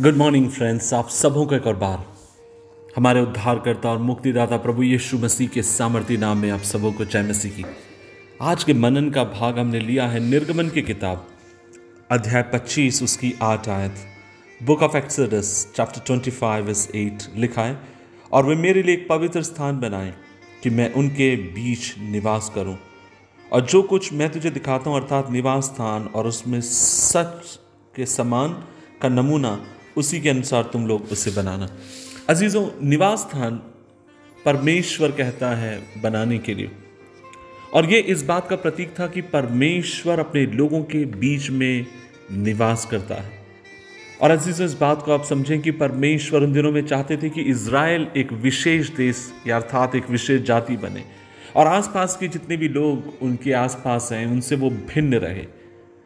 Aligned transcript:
Good 0.00 0.16
morning 0.16 0.50
friends 0.50 0.92
आप 0.94 1.08
सबों 1.08 1.46
को 1.46 1.54
एक 1.54 1.66
और 1.66 1.76
बार 1.76 2.04
हमारे 2.96 3.20
उद्धारकर्ता 3.20 3.90
और 3.90 3.98
मुक्तिदाता 3.98 4.56
प्रभु 4.56 4.82
यीशु 4.82 5.18
मसीह 5.18 5.48
के 5.48 5.62
सामर्थ्य 5.62 6.16
नाम 6.16 6.38
में 6.38 6.50
आप 6.50 6.60
सबों 6.60 6.92
को 6.92 7.04
जय 7.04 7.22
मसीह 7.22 7.52
की। 7.52 7.64
आज 8.40 8.64
के 8.64 8.74
मनन 8.74 9.10
का 9.10 9.24
भाग 9.24 9.58
हमने 9.58 9.80
लिया 9.80 10.06
है 10.06 10.20
निर्गमन 10.20 10.68
की 10.68 10.82
किताब, 10.82 11.26
अध्याय 12.10 12.42
25 12.42 13.02
उसकी 13.02 13.34
आठ 13.42 13.68
आयत। 13.68 13.94
बुक 14.62 14.82
ऑफ़ 14.82 14.96
एक्सडस 14.96 15.72
चैप्टर 15.76 16.00
25 16.00 16.68
इस 16.68 16.88
8 16.96 17.36
लिखा 17.36 17.62
है, 17.62 17.78
और 18.32 18.46
वे 18.46 18.54
मेरे 18.54 18.82
लिए 18.82 18.94
एक 18.94 19.08
पवित्र 19.08 19.42
स्थान 19.42 19.80
बनाएँ 19.80 20.12
कि 20.62 20.70
मैं 20.70 20.92
उनके 20.92 21.36
बीच 21.36 21.94
निवास 21.98 22.52
करूँ। 22.54 22.76
और 23.52 23.60
जो 23.60 23.82
कुछ 23.82 24.12
मैं 24.12 24.30
तुझे 24.32 24.50
दिखाता 24.50 24.90
हूँ, 24.90 25.00
अर्थात 25.00 25.30
निवास 25.30 25.64
स्थान 25.64 26.06
और 26.06 26.26
उसमें 26.26 26.60
सच 26.60 27.58
के 27.96 28.06
समान 28.06 28.52
का 29.02 29.08
नमूना 29.08 29.58
उसी 29.98 30.20
के 30.20 30.28
अनुसार 30.28 30.62
तुम 30.62 30.86
लोग 30.86 31.02
उसे 31.02 31.30
बनाना। 31.30 31.68
अजीज़ों, 32.28 32.88
निवास 32.88 33.18
स्थान 33.18 33.60
परमेश्वर 34.44 35.10
कहता 35.10 35.50
है 35.50 35.82
बनाने 36.02 36.38
के 36.38 36.54
लिए। 36.54 36.70
और 37.74 37.92
ये 37.92 37.98
इस 37.98 38.22
बात 38.22 38.48
का 38.48 38.56
प्रतीक 38.56 38.94
था 39.00 39.06
कि 39.06 39.20
परमेश्वर 39.20 40.20
अपने 40.20 40.46
लोगों 40.46 40.80
के 40.80 41.04
बीच 41.04 41.50
में 41.50 41.86
निवास 42.32 42.86
करता 42.90 43.14
है। 43.14 43.30
और 44.22 44.30
अजीज़ों, 44.30 44.66
इस 44.66 44.74
बात 44.74 45.02
को 45.02 45.12
आप 45.12 45.24
समझें 45.24 45.60
कि 45.60 45.70
परमेश्वर 45.70 46.40
उन 46.40 46.52
दिनों 46.52 46.72
में 46.72 46.86
चाहते 46.86 47.16
थे 47.16 47.30
कि 47.30 47.40
इज़राइल 47.40 48.06
एक 48.16 48.32
विशेष 48.32 48.90
देश, 48.90 49.32
या 49.46 49.56
अर्थात 49.56 49.94
एक 49.94 50.10
विशेष 50.10 50.42
जाति 50.42 50.76
बने। 50.76 51.04
और 51.56 51.66
आसपास 51.66 52.16
के 52.16 52.28
जितने 52.28 52.56
भी 52.56 52.68
लोग 52.68 53.18
उनके 53.22 53.52
आसपास 53.52 54.08
हैं, 54.12 54.26
उनसे 54.26 54.56
वो 54.56 54.70
भिन्न 54.70 55.14
रहे। 55.14 55.44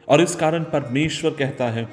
और 0.09 0.23
इस 0.23 0.37
कारण 0.37 0.63
परमेश्वर 0.63 1.31
कहता 1.31 1.65
है 1.65 1.89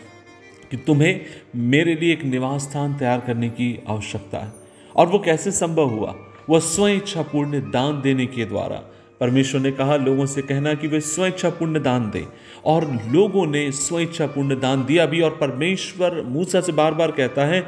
कि 0.72 0.78
तुम्हें 0.78 1.22
मेरे 1.56 1.96
लिए 1.96 2.14
एक 2.14 2.24
निवास 2.24 2.62
स्थान 2.62 2.96
तैयार 2.96 3.20
करने 3.20 3.50
की 3.50 3.84
आवश्यकता 3.88 4.38
है। 4.38 4.54
और 4.96 5.08
वो 5.08 5.20
कैसे 5.20 5.52
संभव 5.52 5.86
हुआ? 5.86 6.16
वह 6.50 6.60
स्वइच्छापूर्ण 6.60 7.60
दान 7.72 8.02
देने 8.02 8.26
के 8.26 8.46
द्वारा। 8.46 8.84
परमेश्वर 9.20 9.62
ने 9.62 9.72
कहा, 9.72 9.96
लोगों 9.96 10.26
से 10.26 10.42
कहना 10.42 10.74
कि 10.74 10.88
वे 10.88 11.02
स्वइच्छापूर्ण 11.02 11.84
दान 11.84 12.12
दें। 12.12 12.26
और 12.66 13.00
लोगों 13.12 13.48
ने 13.48 13.72
स्वइच्छापूर्ण 13.72 14.60
दान 14.60 14.86
दिया 14.86 15.06
भी। 15.06 15.22
और 15.22 15.32
परमेश्वर 15.32 16.22
मूसा 16.22 16.62
से 16.62 16.72
बार 16.72 16.94
बार 16.94 17.12
कहता 17.12 17.46
है, 17.46 17.68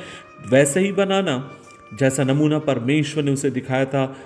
वैसे 0.49 0.79
ही 0.79 0.91
बनाना। 0.91 1.51
जैसा 1.99 2.23
नमूना 2.23 2.59
परमेश्वर 2.59 3.23
ने 3.23 3.31
उसे 3.31 3.49
दिखाया 3.49 3.85
था। 3.85 4.17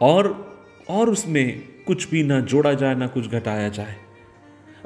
और 0.00 0.56
और 0.88 1.10
उसमें 1.10 1.62
कुछ 1.86 2.10
भी 2.10 2.22
ना 2.22 2.40
जोड़ा 2.40 2.72
जाए, 2.72 2.94
ना 2.94 3.06
कुछ 3.06 3.28
घटाया 3.28 3.68
जाए। 3.68 3.96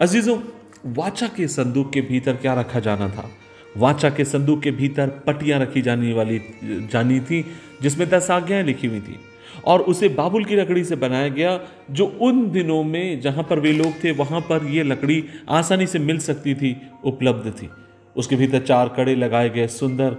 अजीजों 0.01 0.39
वाचा 0.87 1.29
के 1.29 1.49
संदूक 1.49 1.93
के 1.93 2.01
भीतर 2.01 2.37
क्या 2.37 2.55
रखा 2.55 2.81
जाना 2.81 3.09
था? 3.09 3.31
वाचा 3.77 4.11
के 4.11 4.25
संदूक 4.25 4.63
के 4.63 4.71
भीतर 4.71 5.09
पटियाँ 5.09 5.61
रखी 5.61 5.83
जाने 5.83 6.13
वाली, 6.13 6.41
जानी 6.65 7.21
थी, 7.21 7.45
जिसमें 7.83 8.09
दस 8.09 8.31
आज्ञाएँ 8.31 8.63
लिखी 8.63 8.87
हुई 8.87 9.01
थी। 9.01 9.21
और 9.65 9.81
उसे 9.81 10.09
बाबुल 10.09 10.45
की 10.45 10.57
लकड़ी 10.57 10.85
से 10.85 10.97
बनाया 10.97 11.29
गया, 11.29 11.61
जो 11.91 12.19
उन 12.21 12.51
दिनों 12.51 12.83
में 12.83 13.21
जहाँ 13.21 13.45
पर 13.45 13.61
वे 13.61 13.73
लोग 13.73 14.05
थे, 14.05 14.11
वहाँ 14.11 14.41
पर 14.41 14.67
यह 14.67 14.85
लकड़ी 14.85 15.25
आसानी 15.49 15.87
से 15.87 15.99
मिल 15.99 16.19
सकती 16.19 16.55
थी, 16.55 16.83
उपलब्ध 17.05 17.51
थी। 17.51 17.71
उसके 18.17 18.37
भीतर 18.37 18.61
चार 18.61 18.89
कड़े 18.89 19.15
लगाए 19.15 19.51
गए, 19.51 19.67
सुंदर 19.67 20.17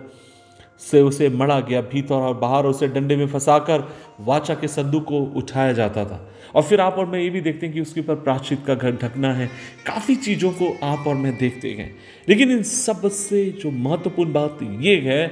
से 0.81 1.01
उसे 1.01 1.29
मड़ा 1.29 1.59
गया 1.59 1.81
भीतर 1.81 2.15
और 2.15 2.33
बाहर, 2.33 2.65
उसे 2.65 2.87
डंडे 2.87 3.15
में 3.15 3.27
फंसाकर 3.27 3.95
वाचा 4.19 4.55
के 4.55 4.67
संदूक 4.67 5.03
को 5.03 5.19
उठाया 5.19 5.73
जाता 5.73 6.05
था। 6.05 6.33
और 6.55 6.63
फिर 6.63 6.81
आप 6.81 6.93
और 6.93 7.05
मैं 7.05 7.19
ये 7.19 7.29
भी 7.29 7.41
देखते 7.41 7.65
हैं 7.65 7.75
कि 7.75 7.81
उसके 7.81 7.99
ऊपर 7.99 8.15
प्राचित 8.15 8.59
का 8.67 8.75
घर 8.75 8.91
ढकना 8.91 9.33
है। 9.33 9.47
काफ़ी 9.85 10.15
चीज़ों 10.15 10.51
को 10.51 10.77
आप 10.83 11.07
और 11.07 11.15
मैं 11.15 11.37
देखते 11.37 11.69
हैं। 11.71 11.95
लेकिन 12.29 12.51
इन 12.51 12.63
सबसे 12.63 13.45
जो 13.45 13.71
महत्वपूर्ण 13.71 14.33
बात 14.33 14.59
ये 14.63 14.95
है, 14.95 15.27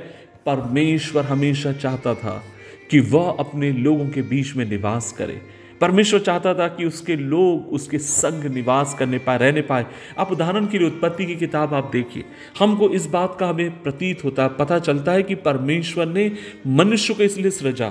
परमेश्वर 0.46 1.24
हमेशा 1.24 1.72
चाहता 1.72 2.16
था 2.16 2.44
कि 2.92 3.00
वह 3.00 3.38
अपने 3.40 3.72
लोगों 3.72 4.10
के 4.10 4.22
बीच 4.22 4.56
में 4.56 4.70
निवास 4.70 5.12
करे। 5.12 5.42
परमेश्वर 5.82 6.20
चाहता 6.20 6.54
था 6.54 6.68
कि 6.68 6.86
उसके 6.86 7.16
लोग, 7.16 7.68
उसके 7.68 7.98
संग 7.98 8.44
निवास 8.44 8.96
करने 9.00 9.18
पाए, 9.18 9.38
रहने 9.38 9.62
पाए। 9.62 9.86
आप 10.18 10.32
उदाहरण 10.32 10.68
के 10.68 10.78
लिए 10.78 10.88
उत्पत्ति 10.88 11.26
की 11.26 11.36
किताब 11.36 11.74
आप 11.74 11.90
देखिए। 11.92 12.24
हमको 12.60 12.90
इस 12.90 13.06
बात 13.06 13.38
का 13.40 13.48
हमें 13.48 13.84
प्रतीत 13.84 14.24
होता 14.24 14.44
है, 14.44 14.50
पता 14.50 14.80
चलता 14.80 15.12
है 15.12 15.24
कि 15.24 15.36
परमेश्वर 15.36 16.06
ने 16.06 16.32
मनुष्य 16.68 17.14
को 17.14 17.24
इसलिए 17.24 17.52
सृजा, 17.52 17.90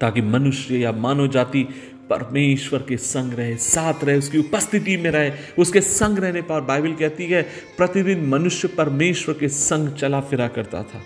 ताकि 0.00 0.22
मनुष्य 0.22 0.78
या 0.78 0.92
मानव 0.92 1.26
जाति 1.26 1.66
परमेश्वर 2.10 2.78
के 2.88 2.96
संग 2.96 3.32
रहे, 3.32 3.56
साथ 3.56 4.04
रहे, 4.04 4.16
उसकी 4.16 4.38
उपस्थिति 4.38 4.96
में 4.96 5.10
रहे, 5.10 5.32
उसके 5.58 5.80
संग 5.80 6.18
रहने 6.18 6.42
पर 6.42 6.60
बाइबल 6.60 6.92
कहती 6.92 7.26
है, 7.26 7.42
प्रतिदिन 7.76 8.26
मनुष्य 8.26 8.68
परमेश्वर 8.68 9.34
के 9.34 9.48
संग 9.48 9.94
चला 9.94 10.20
फिरा 10.20 10.48
करता 10.48 10.82
था। 10.82 11.02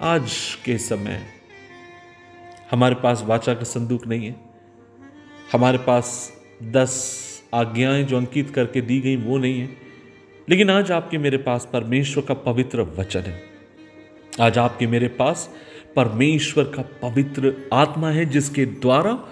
आज 0.00 0.32
के 0.64 0.78
समय 0.78 1.35
हमारे 2.70 2.94
पास 2.94 3.22
वाचा 3.26 3.54
का 3.54 3.64
संदूक 3.64 4.06
नहीं 4.06 4.26
है। 4.26 4.36
हमारे 5.52 5.78
पास 5.78 6.32
दस 6.62 7.26
आज्ञाएँ 7.54 8.04
जो 8.04 8.16
अंकित 8.16 8.50
करके 8.50 8.80
दी 8.80 9.00
गई, 9.00 9.16
वो 9.16 9.38
नहीं 9.38 9.60
है। 9.60 9.68
लेकिन 10.48 10.70
आज 10.70 10.92
आपके 10.92 11.18
मेरे 11.18 11.36
पास 11.36 11.68
परमेश्वर 11.72 12.24
का 12.24 12.34
पवित्र 12.34 12.82
वचन 12.82 13.20
है। 13.20 13.42
आज 14.40 14.58
आपके 14.58 14.86
मेरे 14.86 15.08
पास 15.08 15.50
परमेश्वर 15.96 16.64
का 16.64 16.82
पवित्र 16.82 17.70
आत्मा 17.72 18.10
है, 18.10 18.26
जिसके 18.26 18.66
द्वारा 18.66 19.24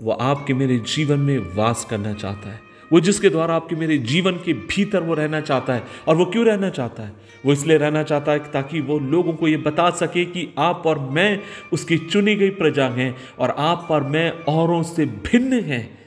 वह 0.00 0.18
आपके 0.20 0.54
मेरे 0.54 0.78
जीवन 0.78 1.18
में 1.18 1.38
वास 1.38 1.84
करना 1.84 2.12
चाहता 2.12 2.52
है। 2.52 2.67
वो 2.92 3.00
जिसके 3.00 3.28
द्वारा 3.28 3.54
आपके 3.54 3.76
मेरे 3.76 3.98
जीवन 3.98 4.32
के 4.36 4.52
भीतर 4.52 5.02
वो 5.02 5.14
रहना 5.14 5.40
चाहता 5.40 5.74
है। 5.74 5.82
और 6.08 6.16
वो 6.16 6.24
क्यों 6.24 6.44
रहना 6.46 6.70
चाहता 6.70 7.02
है? 7.02 7.12
वो 7.46 7.52
इसलिए 7.52 7.76
रहना 7.78 8.02
चाहता 8.02 8.32
है 8.32 8.38
ताकि 8.52 8.80
वो 8.80 8.98
लोगों 8.98 9.32
को 9.32 9.48
ये 9.48 9.56
बता 9.56 9.90
सके 9.90 10.24
कि 10.24 10.48
आप 10.58 10.82
और 10.86 10.98
मैं 10.98 11.40
उसकी 11.72 11.98
चुनी 11.98 12.34
गई 12.36 12.50
प्रजा 12.50 12.88
हैं 12.88 13.14
और 13.38 13.50
आप 13.50 13.88
और 13.90 14.02
मैं 14.04 14.30
औरों 14.48 14.82
से 14.82 15.06
भिन्न 15.06 15.60
हैं। 15.60 15.98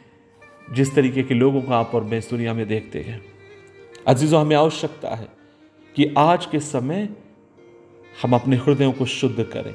जिस 0.73 0.93
तरीके 0.95 1.23
के 1.23 1.33
लोगों 1.33 1.61
को 1.61 1.73
आप 1.73 1.91
और 1.95 2.03
मैं 2.03 2.17
इस 2.17 2.29
दुनिया 2.29 2.53
में 2.53 2.67
देखते 2.67 2.99
हैं। 2.99 3.21
अजीज़ों, 4.07 4.41
हमें 4.41 4.55
आवश्यकता 4.55 5.09
है 5.09 5.27
कि 5.95 6.13
आज 6.17 6.45
के 6.45 6.59
समय 6.59 7.09
हम 8.21 8.33
अपने 8.35 8.55
हृदयों 8.55 8.91
को 8.91 9.05
शुद्ध 9.05 9.43
करें 9.43 9.73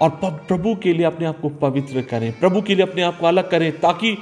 और 0.00 0.10
प्रभु 0.22 0.74
के 0.74 0.92
लिए 0.92 1.06
अपने 1.06 1.26
आप 1.26 1.40
को 1.40 1.48
पवित्र 1.48 2.02
करें, 2.02 2.32
प्रभु 2.32 2.62
के 2.62 2.74
लिए 2.74 2.86
अपने 2.86 3.02
आप 3.02 3.18
को 3.18 3.26
अलग 3.26 3.50
करें 3.50 3.70
ताकि 3.80 4.16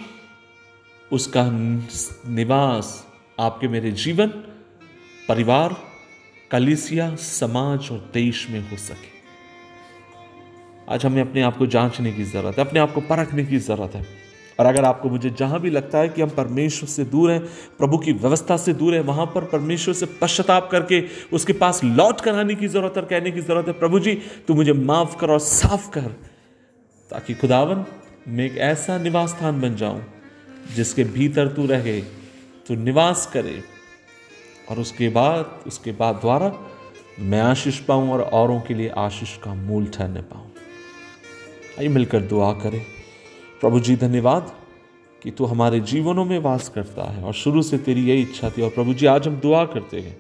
उसका 1.15 1.43
निवास 1.51 2.89
आपके 3.41 3.69
मेरे 3.69 3.91
जीवन, 3.93 4.29
परिवार, 5.29 5.77
कलिसिया, 6.51 7.15
समाज 7.17 7.89
और 7.93 7.99
देश 8.15 8.47
में 8.51 8.61
हो 8.71 8.77
सके। 8.77 9.13
आज 10.89 11.05
हमें 11.07 11.21
अपने 11.23 11.43
आप 11.43 11.57
को 11.57 11.67
जांचने 11.67 12.13
की 12.13 12.25
ज़रूरत 12.25 12.59
है, 12.59 12.65
अपने 12.65 12.81
आप 12.81 12.93
को 12.93 13.01
परखने 13.01 13.45
की 13.45 13.59
ज़रूरत 13.59 13.95
है। 13.95 14.05
और 14.59 14.67
अगर 14.67 14.85
आपको 14.85 15.09
मुझे 15.11 15.31
जहाँ 15.31 15.61
भी 15.61 15.71
लगता 15.71 15.99
है 15.99 16.09
कि 16.09 16.23
हम 16.23 16.31
परमेश्वर 16.31 16.89
से 16.89 17.05
दूर 17.05 17.31
हैं, 17.31 17.41
प्रभु 17.79 17.99
की 17.99 18.13
व्यवस्था 18.15 18.57
से 18.57 18.73
दूर 18.73 18.95
है, 18.95 19.01
वहाँ 19.03 19.27
पर 19.27 19.45
परमेश्वर 19.45 19.95
से 19.95 20.07
पश्चाताप 20.21 20.69
करके 20.73 21.03
उसके 21.33 21.53
पास 21.53 21.83
लौट 21.85 22.21
कर 22.21 22.35
आने 22.35 22.55
की 22.55 22.69
ज़रूरत 22.69 22.97
है 22.97 23.03
कहने 23.03 23.31
की 23.31 23.41
ज़रूरत 23.41 23.67
है, 23.67 23.73
प्रभु 23.73 24.01
जी, 24.01 24.15
तू 24.49 24.55
मुझे 24.55 24.73
माफ़ 24.73 25.17
कर 25.17 25.31
और 25.31 25.39
साफ़ 25.41 25.91
कर, 25.91 26.09
ताकि 27.11 27.35
खुदावन 27.35 27.85
मैं 28.29 28.45
एक 28.45 28.59
ऐसा 28.65 28.99
निवास 28.99 29.31
स्थान 29.31 29.61
बन 29.61 29.75
जाऊँ 29.77 30.03
जिसके 30.73 31.05
भीतर 31.05 31.49
तू 31.49 31.67
रहे, 31.67 32.01
तू 32.67 32.75
निवास 32.75 33.27
करे। 33.33 33.63
और 34.71 34.79
उसके 34.79 35.09
बाद 35.09 35.61
उसके 35.67 35.93
बाद 35.93 36.15
द्वारा 36.15 36.53
मैं 37.21 37.41
आशीष 37.41 37.79
पाऊँ 37.79 38.11
और 38.11 38.21
औरों 38.23 38.61
के 38.61 38.75
लिए 38.75 38.89
आशीष 38.89 39.37
का 39.37 39.55
मूल 39.55 39.87
ठहरने 39.87 40.21
पाऊँ। 40.23 40.51
आइए 41.79 41.89
मिलकर 41.89 42.21
दुआ 42.21 42.53
करें। 42.53 42.81
प्रभु 43.61 43.81
जी, 43.81 43.97
धन्यवाद 43.97 44.53
कि 45.23 45.31
तू 45.31 45.45
हमारे 45.45 45.81
जीवनों 45.81 46.25
में 46.25 46.39
वास 46.39 46.69
करता 46.69 47.11
है 47.11 47.23
और 47.23 47.33
शुरू 47.33 47.63
से 47.63 47.79
तेरी 47.79 48.05
यही 48.05 48.23
इच्छा 48.23 48.51
थी। 48.51 48.63
और 48.63 48.71
प्रभु 48.71 48.95
जी, 48.95 49.07
आज 49.07 49.29
हम 49.29 49.37
दुआ 49.37 49.65
करते 49.65 50.01
हैं 50.01 50.17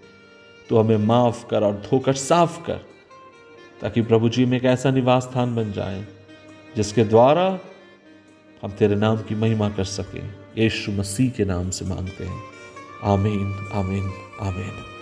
तो 0.69 0.79
हमें 0.79 0.97
माफ़ 0.97 1.47
कर 1.47 1.65
और 1.65 1.73
धोकर 1.91 2.13
साफ़ 2.13 2.65
कर, 2.67 2.81
ताकि 3.81 4.03
प्रभु 4.03 4.29
जी 4.29 4.45
में 4.45 4.57
एक 4.59 4.65
ऐसा 4.65 4.91
निवास 4.91 5.23
स्थान 5.23 5.55
बन 5.57 5.73
जाए, 5.73 6.05
जिसके 6.77 7.05
द्वारा 7.05 7.59
हम 8.63 8.71
तेरे 8.71 8.95
नाम 8.95 9.17
की 9.17 9.35
महिमा 9.35 9.69
कर 9.69 9.85
सकें। 9.85 10.35
यीशु 10.59 10.93
मसीह 10.93 11.31
के 11.31 11.45
नाम 11.45 11.71
से 11.71 11.85
मांगते 11.85 12.25
हैं। 12.25 12.43
आमीन 13.05 13.69
आमीन 13.73 14.13
आमीन। 14.41 14.94